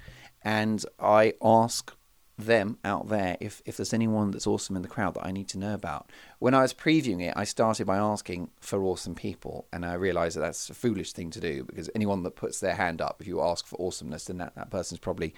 [0.43, 1.93] and I ask
[2.37, 5.47] them out there if, if there's anyone that's awesome in the crowd that I need
[5.49, 6.09] to know about.
[6.39, 10.37] When I was previewing it, I started by asking for awesome people, and I realised
[10.37, 13.27] that that's a foolish thing to do because anyone that puts their hand up, if
[13.27, 15.33] you ask for awesomeness, then that, that person's probably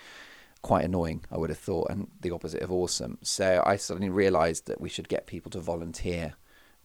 [0.61, 3.17] quite annoying, I would have thought, and the opposite of awesome.
[3.21, 6.35] So I suddenly realised that we should get people to volunteer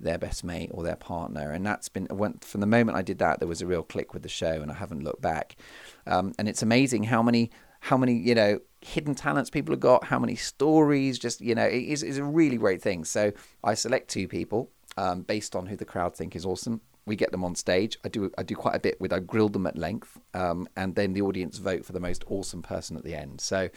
[0.01, 3.19] their best mate or their partner, and that's been went from the moment I did
[3.19, 5.57] that, there was a real click with the show, and I haven't looked back.
[6.07, 10.05] Um, and it's amazing how many how many you know hidden talents people have got,
[10.05, 11.19] how many stories.
[11.19, 13.05] Just you know, it is, is a really great thing.
[13.05, 13.33] So
[13.65, 16.81] I select two people um, based on who the crowd think is awesome.
[17.07, 17.97] We get them on stage.
[18.05, 20.95] I do I do quite a bit with I grill them at length, um, and
[20.95, 23.41] then the audience vote for the most awesome person at the end.
[23.41, 23.71] So,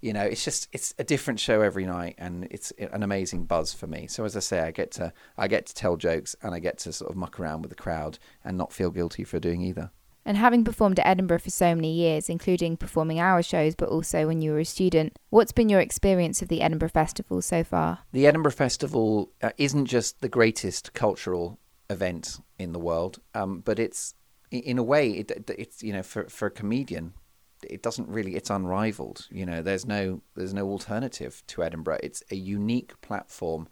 [0.00, 3.72] you know, it's just it's a different show every night, and it's an amazing buzz
[3.72, 4.08] for me.
[4.08, 6.78] So as I say, I get to I get to tell jokes, and I get
[6.78, 9.92] to sort of muck around with the crowd and not feel guilty for doing either.
[10.24, 14.26] And having performed at Edinburgh for so many years, including performing our shows, but also
[14.26, 18.00] when you were a student, what's been your experience of the Edinburgh Festival so far?
[18.12, 21.58] The Edinburgh Festival uh, isn't just the greatest cultural
[21.90, 24.14] event in the world, um, but it's
[24.52, 27.14] in a way it, it's you know for for a comedian
[27.62, 32.22] it doesn't really it's unrivaled you know there's no there's no alternative to Edinburgh it's
[32.30, 33.66] a unique platform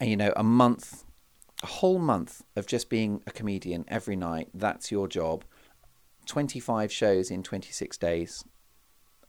[0.00, 1.04] and you know a month
[1.62, 5.44] a whole month of just being a comedian every night that's your job.
[6.26, 8.44] 25 shows in 26 days.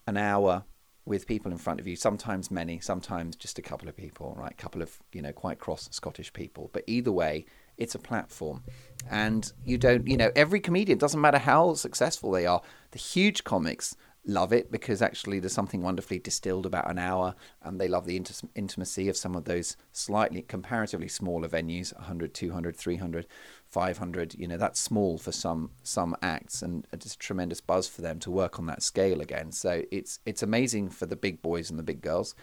[0.06, 0.64] An hour
[1.04, 4.52] with people in front of you sometimes many sometimes just a couple of people right?
[4.52, 6.70] A couple of you know quite cross scottish people.
[6.72, 7.44] But either way
[7.76, 8.62] it's a platform.
[9.10, 13.44] And you don't you know every comedian doesn't matter how successful they are the huge
[13.44, 18.06] comics love it because actually there's something wonderfully distilled about an hour and they love
[18.06, 23.26] the int- intimacy of some of those slightly comparatively smaller venues 100 200 300
[23.66, 28.02] 500 you know that's small for some some acts and it's a tremendous buzz for
[28.02, 29.52] them to work on that scale again.
[29.52, 32.34] So it's it's amazing for the big boys and the big girls.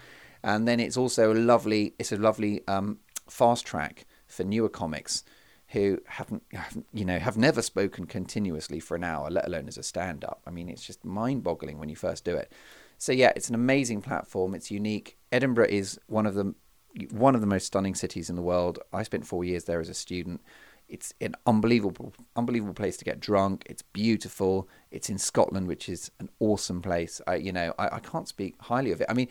[0.44, 5.24] And then it's also a lovely it's a lovely um, fast track for newer comics
[5.70, 6.44] who haven't,
[6.92, 10.42] you know, have never spoken continuously for an hour, let alone as a stand-up.
[10.48, 12.52] I mean, it's just mind-boggling when you first do it.
[12.98, 14.56] So yeah, it's an amazing platform.
[14.56, 15.18] It's unique.
[15.32, 16.54] Edinburgh is one of the
[17.12, 18.80] one of the most stunning cities in the world.
[18.92, 20.42] I spent four years there as a student.
[20.88, 23.64] It's an unbelievable, unbelievable place to get drunk.
[23.70, 24.68] It's beautiful.
[24.90, 27.22] It's in Scotland, which is an awesome place.
[27.28, 29.08] I, you know, I, I can't speak highly of it.
[29.08, 29.28] I mean,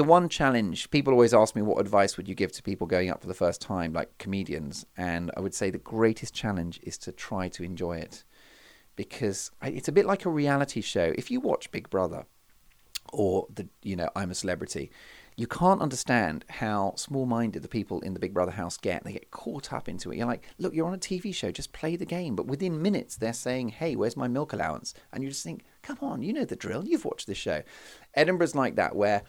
[0.00, 3.10] the one challenge people always ask me what advice would you give to people going
[3.10, 3.92] up for the first time?
[3.92, 4.86] Like comedians.
[4.96, 8.24] And i would say the greatest challenge is to try to enjoy it.
[8.96, 11.12] Because it's a bit like a reality show.
[11.16, 12.24] If you watch big brother
[13.12, 14.90] or the you know i'm a celebrity
[15.40, 19.04] you can't understand how small-minded the people in the big brother house get.
[19.04, 20.18] They get caught up into it.
[20.18, 21.50] You're like look you're on a tv show.
[21.50, 22.36] Just play the game.
[22.36, 24.92] But within minutes they're saying hey where's my milk allowance?
[25.12, 26.20] And you just think come on.
[26.20, 26.84] You know the drill.
[26.84, 27.62] You've watched this show.
[28.14, 29.22] Edinburgh's like that where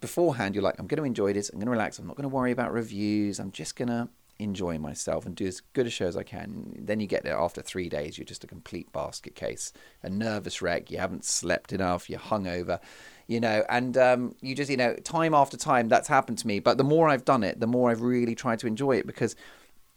[0.00, 2.28] beforehand you're like i'm going to enjoy this i'm going to relax i'm not going
[2.28, 4.08] to worry about reviews i'm just going to
[4.40, 6.74] enjoy myself and do as good a show as i can.
[6.78, 10.62] Then you get there after three days you're just a complete basket case a nervous
[10.62, 12.80] wreck you haven't slept enough you're hungover
[13.26, 16.58] you know and um, you just you know time after time that's happened to me.
[16.58, 19.36] But the more i've done it the more i've really tried to enjoy it because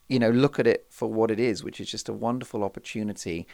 [0.10, 3.48] you know look at it for what it is which is just a wonderful opportunity.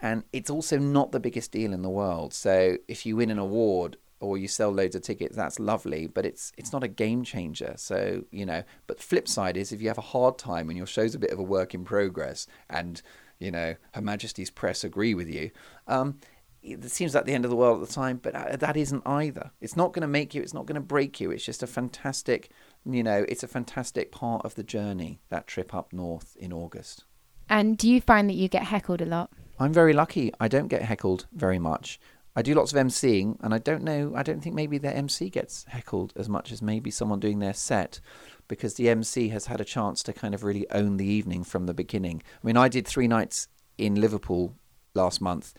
[0.00, 2.34] And it's also not the biggest deal in the world.
[2.34, 6.24] So if you win an award or you sell loads of tickets, that's lovely, but
[6.24, 7.74] it's it's not a game changer.
[7.76, 10.76] So you know, but the flip side is if you have a hard time and
[10.76, 13.02] your show's a bit of a work in progress, and
[13.38, 15.50] you know Her Majesty's press agree with you,
[15.86, 16.18] um,
[16.62, 19.02] it seems like the end of the world at the time, but uh, that isn't
[19.04, 19.50] either.
[19.60, 20.42] It's not going to make you.
[20.42, 21.30] It's not going to break you.
[21.32, 22.50] It's just a fantastic,
[22.84, 25.20] you know, it's a fantastic part of the journey.
[25.28, 27.04] That trip up north in August.
[27.48, 29.30] And do you find that you get heckled a lot?
[29.58, 30.32] I'm very lucky.
[30.40, 32.00] I don't get heckled very much.
[32.34, 34.12] I do lots of MCing, and I don't know.
[34.14, 37.52] I don't think maybe their MC gets heckled as much as maybe someone doing their
[37.52, 38.00] set,
[38.48, 41.66] because the MC has had a chance to kind of really own the evening from
[41.66, 42.22] the beginning.
[42.42, 44.54] I mean, I did three nights in Liverpool
[44.94, 45.52] last month,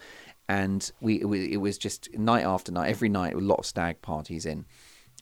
[0.50, 4.46] and we it was just night after night, every night, a lot of stag parties
[4.46, 4.66] in.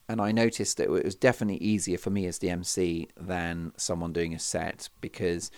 [0.07, 4.11] And I noticed that it was definitely easier for me as the MC than someone
[4.11, 5.51] doing a set because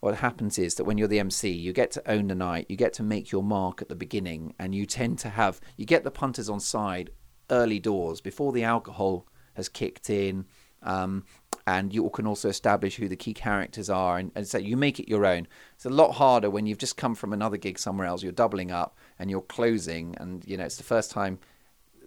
[0.00, 2.76] what happens is that when you're the MC, you get to own the night, you
[2.76, 6.04] get to make your mark at the beginning, and you tend to have you get
[6.04, 7.10] the punters on side
[7.50, 10.46] early doors before the alcohol has kicked in,
[10.82, 11.24] um,
[11.66, 14.98] and you can also establish who the key characters are, and, and so you make
[14.98, 15.46] it your own.
[15.74, 18.22] It's a lot harder when you've just come from another gig somewhere else.
[18.22, 21.38] You're doubling up and you're closing, and you know it's the first time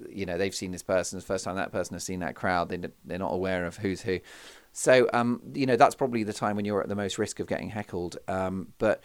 [0.10, 2.70] you know they've seen this person, the first time that person has seen that crowd.
[2.70, 4.20] They they're not aware of who's who.
[4.74, 7.48] So, um, you know, that's probably the time when you're at the most risk of
[7.48, 8.18] getting heckled.
[8.28, 9.04] Um, but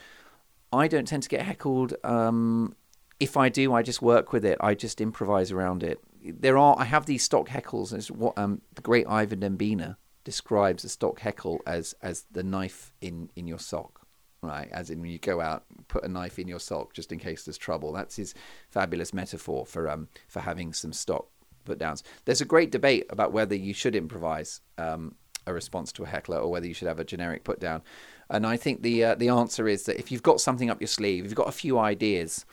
[0.73, 1.95] I don't tend to get heckled.
[2.03, 2.75] Um,
[3.21, 4.57] if I do, I just work with it.
[4.61, 6.01] I just improvise around it.
[6.25, 7.93] There are, I have these stock heckles.
[7.93, 12.93] It's what um, the great Ivor Dembina describes a stock heckle as as the knife
[13.01, 14.07] in in your sock,
[14.43, 14.69] right?
[14.73, 17.45] As in when you go out, put a knife in your sock just in case
[17.45, 17.93] there's trouble.
[17.93, 18.35] That's his
[18.69, 21.29] fabulous metaphor for um for having some stock
[21.65, 22.03] put downs.
[22.25, 24.61] There's a great debate about whether you should improvise.
[24.77, 25.15] Um,
[25.47, 27.83] a response to a heckler or whether you should have a generic put down.
[28.31, 30.89] And I think the uh, the answer is that if you've got something up your
[30.89, 32.45] sleeve, if you've got a few ideas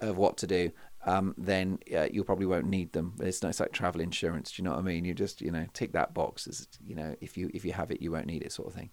[0.00, 0.72] of what to do,
[1.06, 3.14] um, then uh, you probably won't need them.
[3.20, 4.52] It's, it's like travel insurance.
[4.52, 5.04] Do you know what I mean?
[5.04, 6.46] You just you know tick that box.
[6.46, 8.74] As, you know, if you if you have it, you won't need it, sort of
[8.74, 8.90] thing.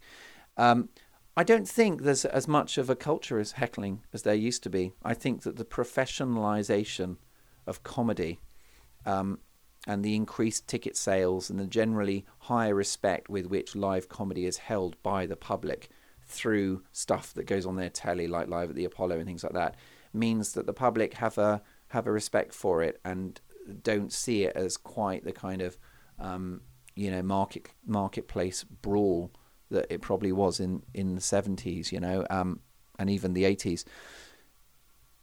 [0.57, 0.89] Um,
[1.35, 4.69] I don't think there's as much of a culture as heckling as there used to
[4.69, 4.93] be.
[5.03, 7.17] I think that the professionalization
[7.67, 8.39] of comedy
[9.05, 9.39] um,
[9.87, 14.57] and the increased ticket sales and the generally higher respect with which live comedy is
[14.57, 15.89] held by the public
[16.27, 19.53] through stuff that goes on their telly, like live at the Apollo and things like
[19.53, 19.75] that,
[20.11, 23.39] means that the public have a have a respect for it and
[23.81, 25.77] don't see it as quite the kind of
[26.19, 26.61] um,
[26.95, 29.31] you know market marketplace brawl
[29.71, 32.59] that it probably was in in the 70s you know um,
[32.99, 33.85] and even the 80s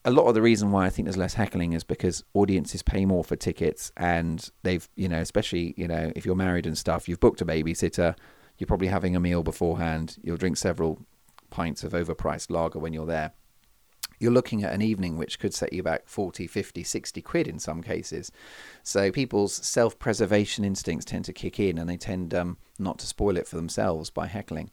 [0.05, 3.07] a lot of the reason why I think there's less heckling is because audiences pay
[3.07, 7.09] more for tickets and they've you know especially you know if you're married and stuff
[7.09, 8.17] you've booked a babysitter
[8.59, 11.01] you're probably having a meal beforehand you'll drink several
[11.51, 13.33] pints of overpriced lager when you're there
[14.19, 17.59] you're looking at an evening which could set you back 40, 50, 60 quid in
[17.59, 18.31] some cases.
[18.83, 23.07] So people's self preservation instincts tend to kick in and they tend um, not to
[23.07, 24.71] spoil it for themselves by heckling.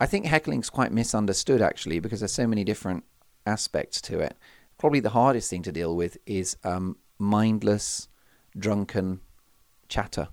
[0.00, 3.04] I think heckling's quite misunderstood actually because there's so many different
[3.46, 4.36] aspects to it.
[4.78, 8.08] Probably the hardest thing to deal with is um, mindless,
[8.58, 9.20] drunken
[9.88, 10.28] chatter.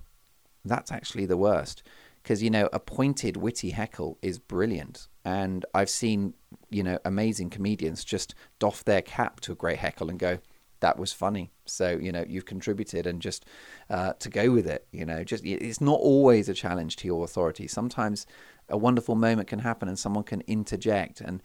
[0.64, 1.82] That's actually the worst
[2.22, 6.34] because you know a pointed, witty heckle is brilliant, and I've seen
[6.70, 10.38] you know amazing comedians just doff their cap to a great heckle and go,
[10.80, 13.44] "That was funny." So you know you've contributed, and just
[13.90, 17.24] uh, to go with it, you know, just it's not always a challenge to your
[17.24, 17.66] authority.
[17.66, 18.26] Sometimes
[18.68, 21.42] a wonderful moment can happen, and someone can interject and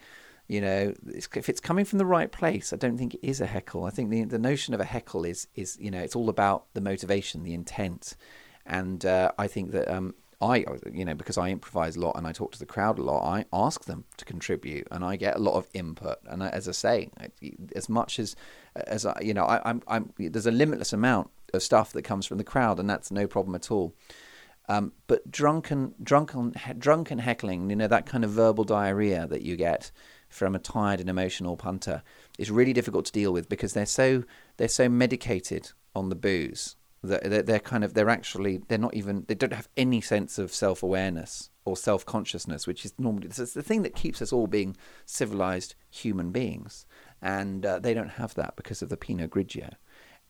[0.48, 3.46] you know if it's coming from the right place i don't think it is a
[3.46, 6.30] heckle i think the the notion of a heckle is is you know it's all
[6.30, 8.16] about the motivation the intent
[8.66, 12.28] and uh, i think that um, I, you know, because I improvise a lot and
[12.28, 15.36] I talk to the crowd a lot, I ask them to contribute and I get
[15.36, 16.20] a lot of input.
[16.28, 17.10] And as I say,
[17.76, 18.36] as much as,
[18.76, 22.28] as I, you know, I, I'm, I'm, there's a limitless amount of stuff that comes
[22.28, 23.96] from the crowd and that's no problem at all.
[24.70, 29.56] Um, but drunken, drunken, drunken heckling, you know, that kind of verbal diarrhea that you
[29.56, 29.92] get
[30.30, 32.04] from a tired and emotional punter
[32.38, 34.24] is really difficult to deal with because they're so,
[34.58, 39.26] they're so medicated on the booze they're, they're kind of they're actually they're not even
[39.28, 43.54] they don't have any sense of self awareness or self consciousness, which is normally it's
[43.54, 46.86] the thing that keeps us all being civilized human beings,
[47.22, 49.74] and uh, they don't have that because of the Pinot Grigio,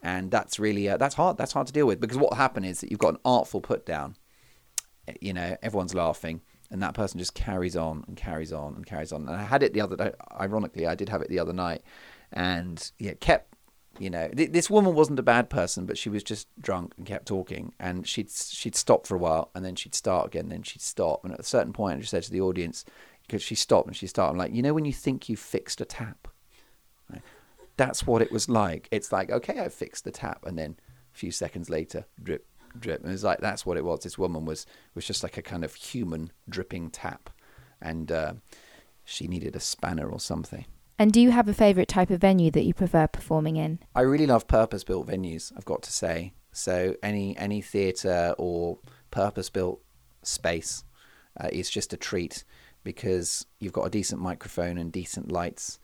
[0.02, 2.66] and that's really uh, that's hard that's hard to deal with because what will happen
[2.66, 4.16] is that you've got an artful put down,
[5.22, 6.42] you know everyone's laughing.
[6.70, 9.22] And that person just carries on and carries on and carries on.
[9.22, 10.12] And I had it the other day.
[10.40, 11.82] Ironically, I did have it the other night,
[12.34, 13.54] and yeah, kept
[14.00, 17.06] you know, th- this woman wasn't a bad person, but she was just drunk and
[17.06, 17.74] kept talking.
[17.80, 20.82] And she'd she'd stop for a while, and then she'd start again, and then she'd
[20.82, 21.24] stop.
[21.24, 22.86] And at a certain point, I just said to the audience,
[23.26, 25.82] because she stopped and she started, I'm like, you know, when you think you fixed
[25.82, 26.28] a tap,
[27.76, 28.88] that's what it was like.
[28.92, 30.78] It's like, okay, I fixed the tap, and then
[31.14, 32.46] a few seconds later, drip,
[32.80, 33.04] drip.
[33.04, 34.02] And it's like that's what it was.
[34.02, 37.30] This woman was was just like a kind of human dripping tap,
[37.82, 38.34] and uh,
[39.04, 40.66] she needed a spanner or something.
[41.00, 43.80] And do you have a favourite type of venue that you prefer performing in?
[43.94, 45.54] I really love purpose-built venues.
[45.56, 46.34] I've got to say.
[46.52, 48.80] So any any theatre or
[49.12, 49.80] purpose-built
[50.24, 50.84] space
[51.40, 52.44] uh, is just a treat
[52.84, 55.78] because you've got a decent microphone and decent lights,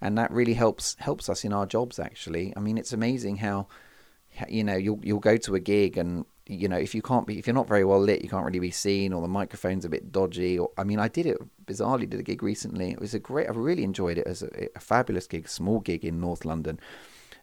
[0.00, 1.98] and that really helps helps us in our jobs.
[1.98, 3.68] Actually, I mean, it's amazing how
[4.48, 7.38] you know you'll you'll go to a gig and you know, if you can't be,
[7.38, 9.88] if you're not very well lit, you can't really be seen, or the microphone's a
[9.88, 10.58] bit dodgy.
[10.58, 12.08] Or I mean, I did it bizarrely.
[12.08, 12.90] Did a gig recently.
[12.90, 13.48] It was a great.
[13.48, 16.80] I really enjoyed it as a, a fabulous gig, small gig in North London.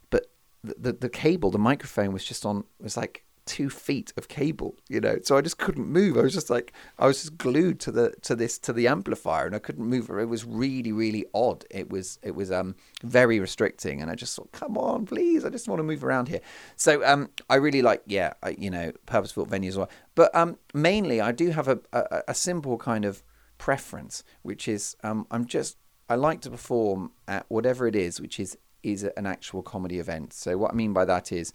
[0.09, 0.31] But
[0.63, 2.63] the, the, the cable, the microphone was just on.
[2.79, 5.17] Was like two feet of cable, you know.
[5.23, 6.17] So I just couldn't move.
[6.17, 9.45] I was just like I was just glued to the to this to the amplifier,
[9.45, 10.10] and I couldn't move.
[10.10, 11.65] It was really really odd.
[11.69, 15.49] It was it was um very restricting, and I just thought, come on, please, I
[15.49, 16.41] just want to move around here.
[16.75, 21.31] So um I really like yeah you know purpose-built venues well, but um mainly I
[21.31, 23.23] do have a a, a simple kind of
[23.58, 25.77] preference, which is um I'm just
[26.10, 30.31] I like to perform at whatever it is, which is is an actual comedy event.
[30.31, 31.53] So what I mean by that is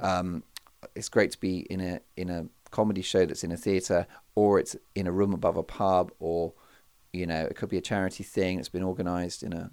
[0.00, 0.44] um,
[0.94, 4.58] it's great to be in a in a comedy show that's in a theatre or
[4.58, 6.52] it's in a room above a pub or
[7.12, 9.70] you know it could be a charity thing that's been organised in a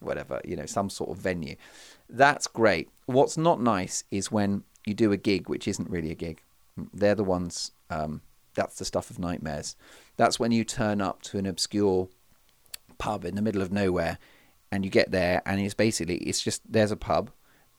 [0.00, 1.56] whatever you know some sort of venue.
[2.08, 2.88] That's great.
[3.06, 6.42] What's not nice is when you do a gig which isn't really a gig.
[6.94, 8.22] They're the ones um,
[8.54, 9.76] that's the stuff of nightmares.
[10.16, 12.08] That's when you turn up to an obscure
[12.98, 14.18] pub in the middle of nowhere
[14.72, 17.30] and you get there and it's basically it's just there's a pub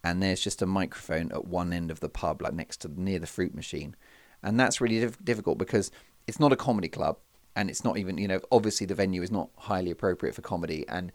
[0.04, 3.20] and there's just a microphone at one end of the pub, like next to near
[3.20, 3.96] the fruit machine,
[4.42, 5.92] and that's really dif- difficult because
[6.28, 7.18] it's not a comedy club,
[7.56, 10.86] and it's not even you know obviously the venue is not highly appropriate for comedy,
[10.88, 11.12] and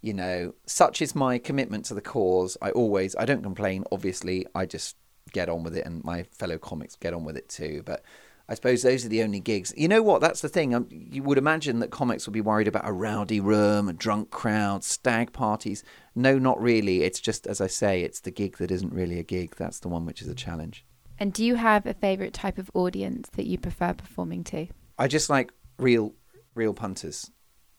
[0.00, 2.56] you know such is my commitment to the cause.
[2.62, 3.84] I always I don't complain.
[3.92, 4.96] Obviously, I just
[5.32, 8.02] get on with it, and my fellow comics get on with it too, but.
[8.48, 9.72] I suppose those are the only gigs.
[9.76, 10.20] You know what?
[10.20, 10.74] That's the thing.
[10.74, 14.30] Um, you would imagine that comics would be worried about a rowdy room, a drunk
[14.30, 15.82] crowd, stag parties.
[16.14, 17.02] No, not really.
[17.02, 19.56] It's just, as I say, it's the gig that isn't really a gig.
[19.56, 20.84] That's the one which is a challenge.
[21.18, 24.66] And do you have a favourite type of audience that you prefer performing to?
[24.98, 26.12] I just like real,
[26.54, 27.30] real punters.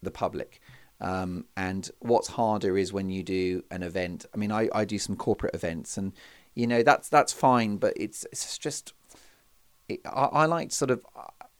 [0.02, 0.60] the public.
[1.00, 4.26] Um, and what's harder is when you do an event.
[4.34, 6.12] I mean, I, I do some corporate events, and
[6.54, 8.94] you know that's that's fine, but it's it's just
[9.90, 9.96] I,
[10.32, 11.04] I like sort of.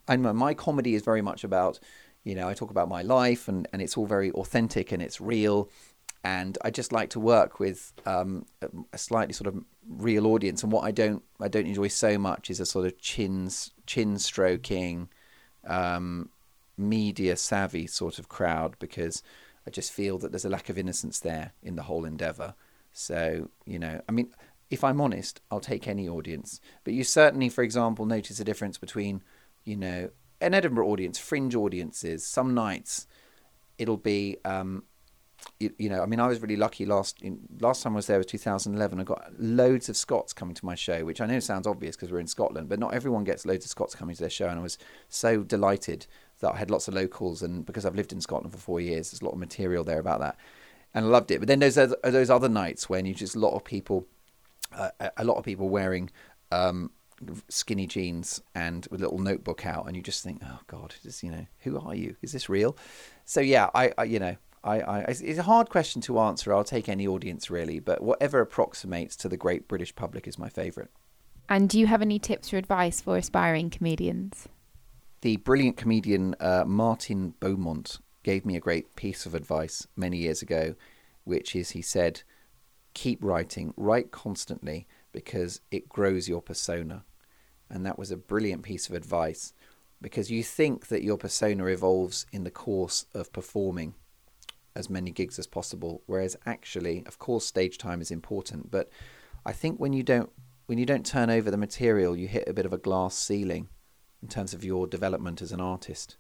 [0.09, 1.81] I know my comedy is very much about,
[2.23, 5.21] you know, I talk about my life, and and it's all very authentic and it's
[5.21, 5.71] real,
[6.25, 8.47] and I just like to work with um,
[8.93, 10.63] a slightly sort of real audience.
[10.63, 13.51] And what I don't I don't enjoy so much is a sort of chin
[13.87, 15.09] chin stroking,
[15.67, 16.31] um,
[16.77, 19.23] media savvy sort of crowd because
[19.67, 22.55] I just feel that there's a lack of innocence there in the whole endeavour.
[22.93, 24.31] So you know, I mean,
[24.71, 26.61] if I'm honest, I'll take any audience.
[26.85, 29.23] But you certainly, for example, notice a difference between
[29.65, 30.11] you know
[30.41, 32.27] an Edinburgh audience, fringe audiences.
[32.27, 33.07] Some nights
[33.79, 34.83] it'll be um,
[35.59, 38.07] you, you, know, I mean, I was really lucky last in, last time I was
[38.07, 39.01] there was 2011.
[39.01, 42.11] I got loads of Scots coming to my show, which I know sounds obvious because
[42.11, 44.49] we're in Scotland, but not everyone gets loads of Scots coming to their show.
[44.49, 46.07] And I was so delighted
[46.41, 49.11] that I had lots of locals, and because I've lived in Scotland for four years,
[49.11, 50.37] there's a lot of material there about that,
[50.93, 51.39] and I loved it.
[51.39, 54.07] But then there's those other nights when you just a lot of people,
[54.73, 56.11] uh, a lot of people wearing.
[56.51, 56.91] Um,
[57.49, 61.23] skinny jeans and with a little notebook out and you just think oh god just
[61.23, 62.77] you know who are you is this real
[63.25, 64.37] so yeah I, I you know
[64.67, 66.53] I, I, it's a hard question to answer.
[66.53, 70.49] I'll take any audience really, but whatever approximates to the great British public is my
[70.49, 70.91] favourite.
[71.49, 74.49] And do you have any tips or advice for aspiring comedians?
[75.21, 80.43] The brilliant comedian uh, Martin Beaumont gave me a great piece of advice many years
[80.43, 80.75] ago,
[81.23, 82.23] which is he said,
[82.97, 87.05] keep writing, write constantly because it grows your persona.
[87.69, 89.53] And that was a brilliant piece of advice
[90.01, 93.95] because you think that your persona evolves in the course of performing
[94.75, 96.03] as many gigs as possible.
[96.07, 98.89] Whereas actually, of course, stage time is important, but
[99.45, 100.31] I think when you don't
[100.65, 103.69] when you don't turn over the material, you hit a bit of a glass ceiling
[104.21, 106.17] in terms of your development as an artist.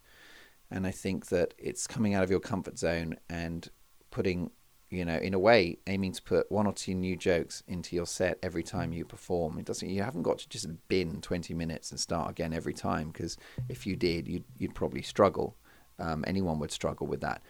[0.70, 3.68] And I think that it's coming out of your comfort zone and
[4.12, 4.52] putting,
[4.90, 8.06] you know, in a way, aiming to put one or two new jokes into your
[8.06, 9.58] set every time you perform.
[9.58, 9.88] It doesn't.
[9.88, 13.36] You haven't got to just bin twenty minutes and start again every time because
[13.68, 15.56] if you did, you'd you'd probably struggle.
[15.98, 17.42] Um, anyone would struggle with that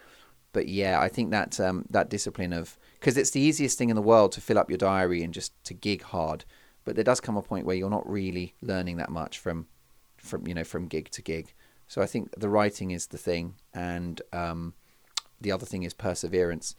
[0.57, 3.95] but yeah, I think that um, that discipline of because it's the easiest thing in
[3.95, 6.47] the world to fill up your diary and just to gig hard,
[6.87, 9.67] but there does come a point where you're not really learning that much from
[10.17, 11.53] from you know from gig to gig.
[11.89, 14.73] So I think the writing is the thing, and um,
[15.43, 16.75] the other thing is perseverance.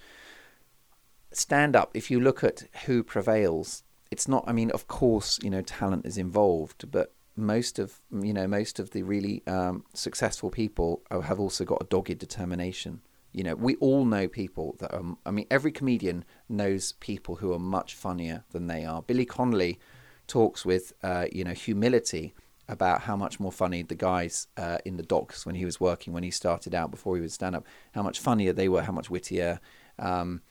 [1.38, 1.92] Stand up.
[1.94, 4.44] If you look at who prevails, it's not.
[4.48, 8.80] I mean, of course, you know, talent is involved, but most of you know most
[8.80, 13.02] of the really um, successful people have also got a dogged determination.
[13.34, 17.54] You know, we all know people that are, I mean, every comedian knows people who
[17.54, 19.04] are much funnier than they are.
[19.04, 19.80] Billy Connolly
[20.26, 22.34] talks with, uh, you know, humility
[22.68, 26.14] about how much more funny the guys uh, in the docks when he was working,
[26.14, 28.92] when he started out before he was stand up, how much funnier they were, how
[28.92, 29.60] much wittier,
[30.00, 30.42] um,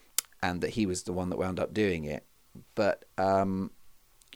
[0.47, 2.25] and that he was the one that wound up doing it.
[2.73, 3.71] But um,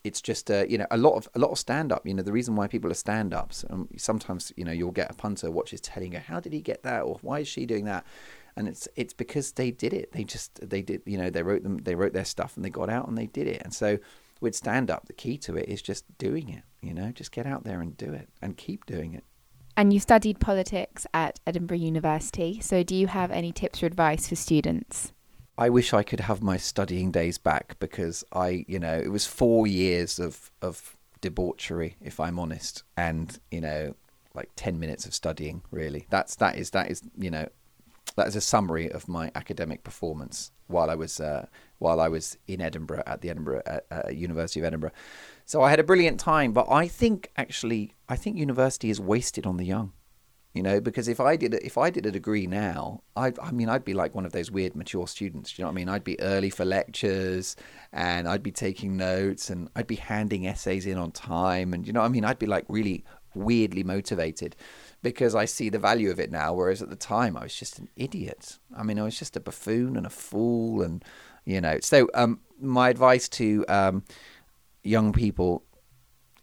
[0.03, 2.05] it's just you know a lot of a lot of stand up.
[2.05, 3.63] You know the reason why people are stand ups.
[3.69, 6.83] Um, sometimes you know you'll get a punter watches telling you how did he get
[6.83, 8.05] that or why is she doing that,
[8.55, 10.11] and it's it's because they did it.
[10.11, 12.69] They just they did you know they wrote them they wrote their stuff and they
[12.69, 13.61] got out and they did it.
[13.63, 13.97] And so
[14.41, 16.63] with stand up, the key to it is just doing it.
[16.81, 19.23] You know, just get out there and do it and keep doing it.
[19.77, 22.59] And you studied politics at Edinburgh University.
[22.59, 25.13] So do you have any tips or advice for students?
[25.61, 29.27] I wish I could have my studying days back because I, you know, it was
[29.27, 33.93] four years of of debauchery, if I'm honest, and you know,
[34.33, 35.61] like ten minutes of studying.
[35.69, 37.47] Really, that's that is that is you know
[38.15, 41.45] that is a summary of my academic performance while I was uh,
[41.77, 44.93] while I was in Edinburgh at the Edinburgh uh, uh, University of Edinburgh.
[45.45, 49.45] So I had a brilliant time, but I think actually I think university is wasted
[49.45, 49.93] on the young.
[50.53, 53.69] You know, because if I did if I did a degree now, I I mean
[53.69, 55.53] I'd be like one of those weird mature students.
[55.53, 55.89] Do you know what I mean?
[55.89, 57.55] I'd be early for lectures,
[57.93, 61.93] and I'd be taking notes, and I'd be handing essays in on time, and you
[61.93, 62.25] know what I mean?
[62.25, 64.57] I'd be like really weirdly motivated
[65.01, 66.53] because I see the value of it now.
[66.53, 68.59] Whereas at the time, I was just an idiot.
[68.75, 71.03] I mean, I was just a buffoon and a fool, and
[71.45, 71.79] you know.
[71.81, 74.03] So, um, my advice to um,
[74.83, 75.63] young people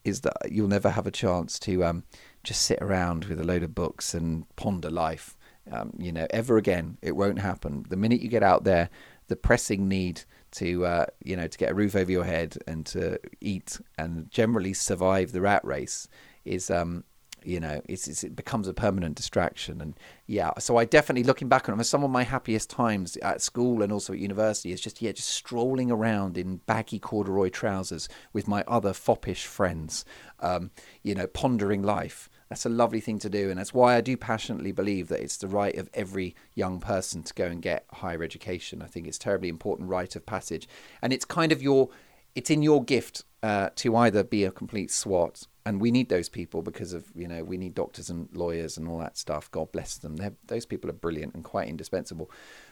[0.04, 2.04] is that you'll never have a chance to um,
[2.45, 5.36] just sit around with a load of books and ponder life.
[5.70, 7.84] Um, you know, ever again, it won't happen.
[7.89, 8.89] The minute you get out there,
[9.28, 12.86] the pressing need to uh, you know to get a roof over your head and
[12.86, 16.09] to eat and generally survive the rat race
[16.45, 17.05] is um,
[17.45, 19.80] you know, it's, it's, it becomes a permanent distraction.
[19.80, 19.95] And
[20.26, 23.82] yeah, so I definitely looking back on it, some of my happiest times at school
[23.82, 28.49] and also at university is just yeah, just strolling around in baggy corduroy trousers with
[28.49, 30.05] my other foppish friends,
[30.41, 30.70] um,
[31.03, 32.28] you know, pondering life.
[32.49, 35.36] That's a lovely thing to do, and that's why I do passionately believe that it's
[35.36, 38.80] the right of every young person to go and get higher education.
[38.80, 40.66] I think it's terribly important rite of passage,
[41.03, 41.91] and it's kind of your,
[42.34, 46.30] it's in your gift uh, to either be a complete swat and we need those
[46.30, 49.50] people because of you know we need doctors and lawyers and all that stuff.
[49.50, 50.16] God bless them.
[50.16, 52.30] They're, those people are brilliant and quite indispensable.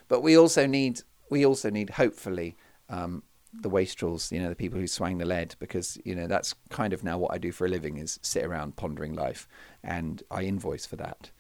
[0.09, 2.57] But we also need we also need hopefully
[2.89, 3.23] um,
[3.53, 6.95] the wastrels, you know, the people who swang the lead, because you know that's kind
[6.95, 9.47] of now what I do for a living is sit around pondering life,
[9.85, 11.31] and I invoice for that.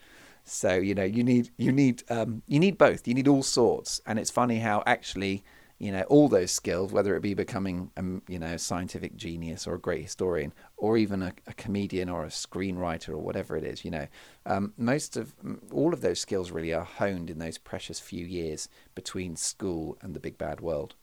[0.44, 3.08] So you know you need you need um, you need both.
[3.08, 5.42] You need all sorts, and it's funny how actually
[5.78, 9.74] you know all those skills whether it be becoming a you know scientific genius or
[9.74, 13.84] a great historian or even a, a comedian or a screenwriter or whatever it is
[13.84, 14.06] you know
[14.46, 15.34] um, most of
[15.70, 20.14] all of those skills really are honed in those precious few years between school and
[20.14, 20.94] the big bad world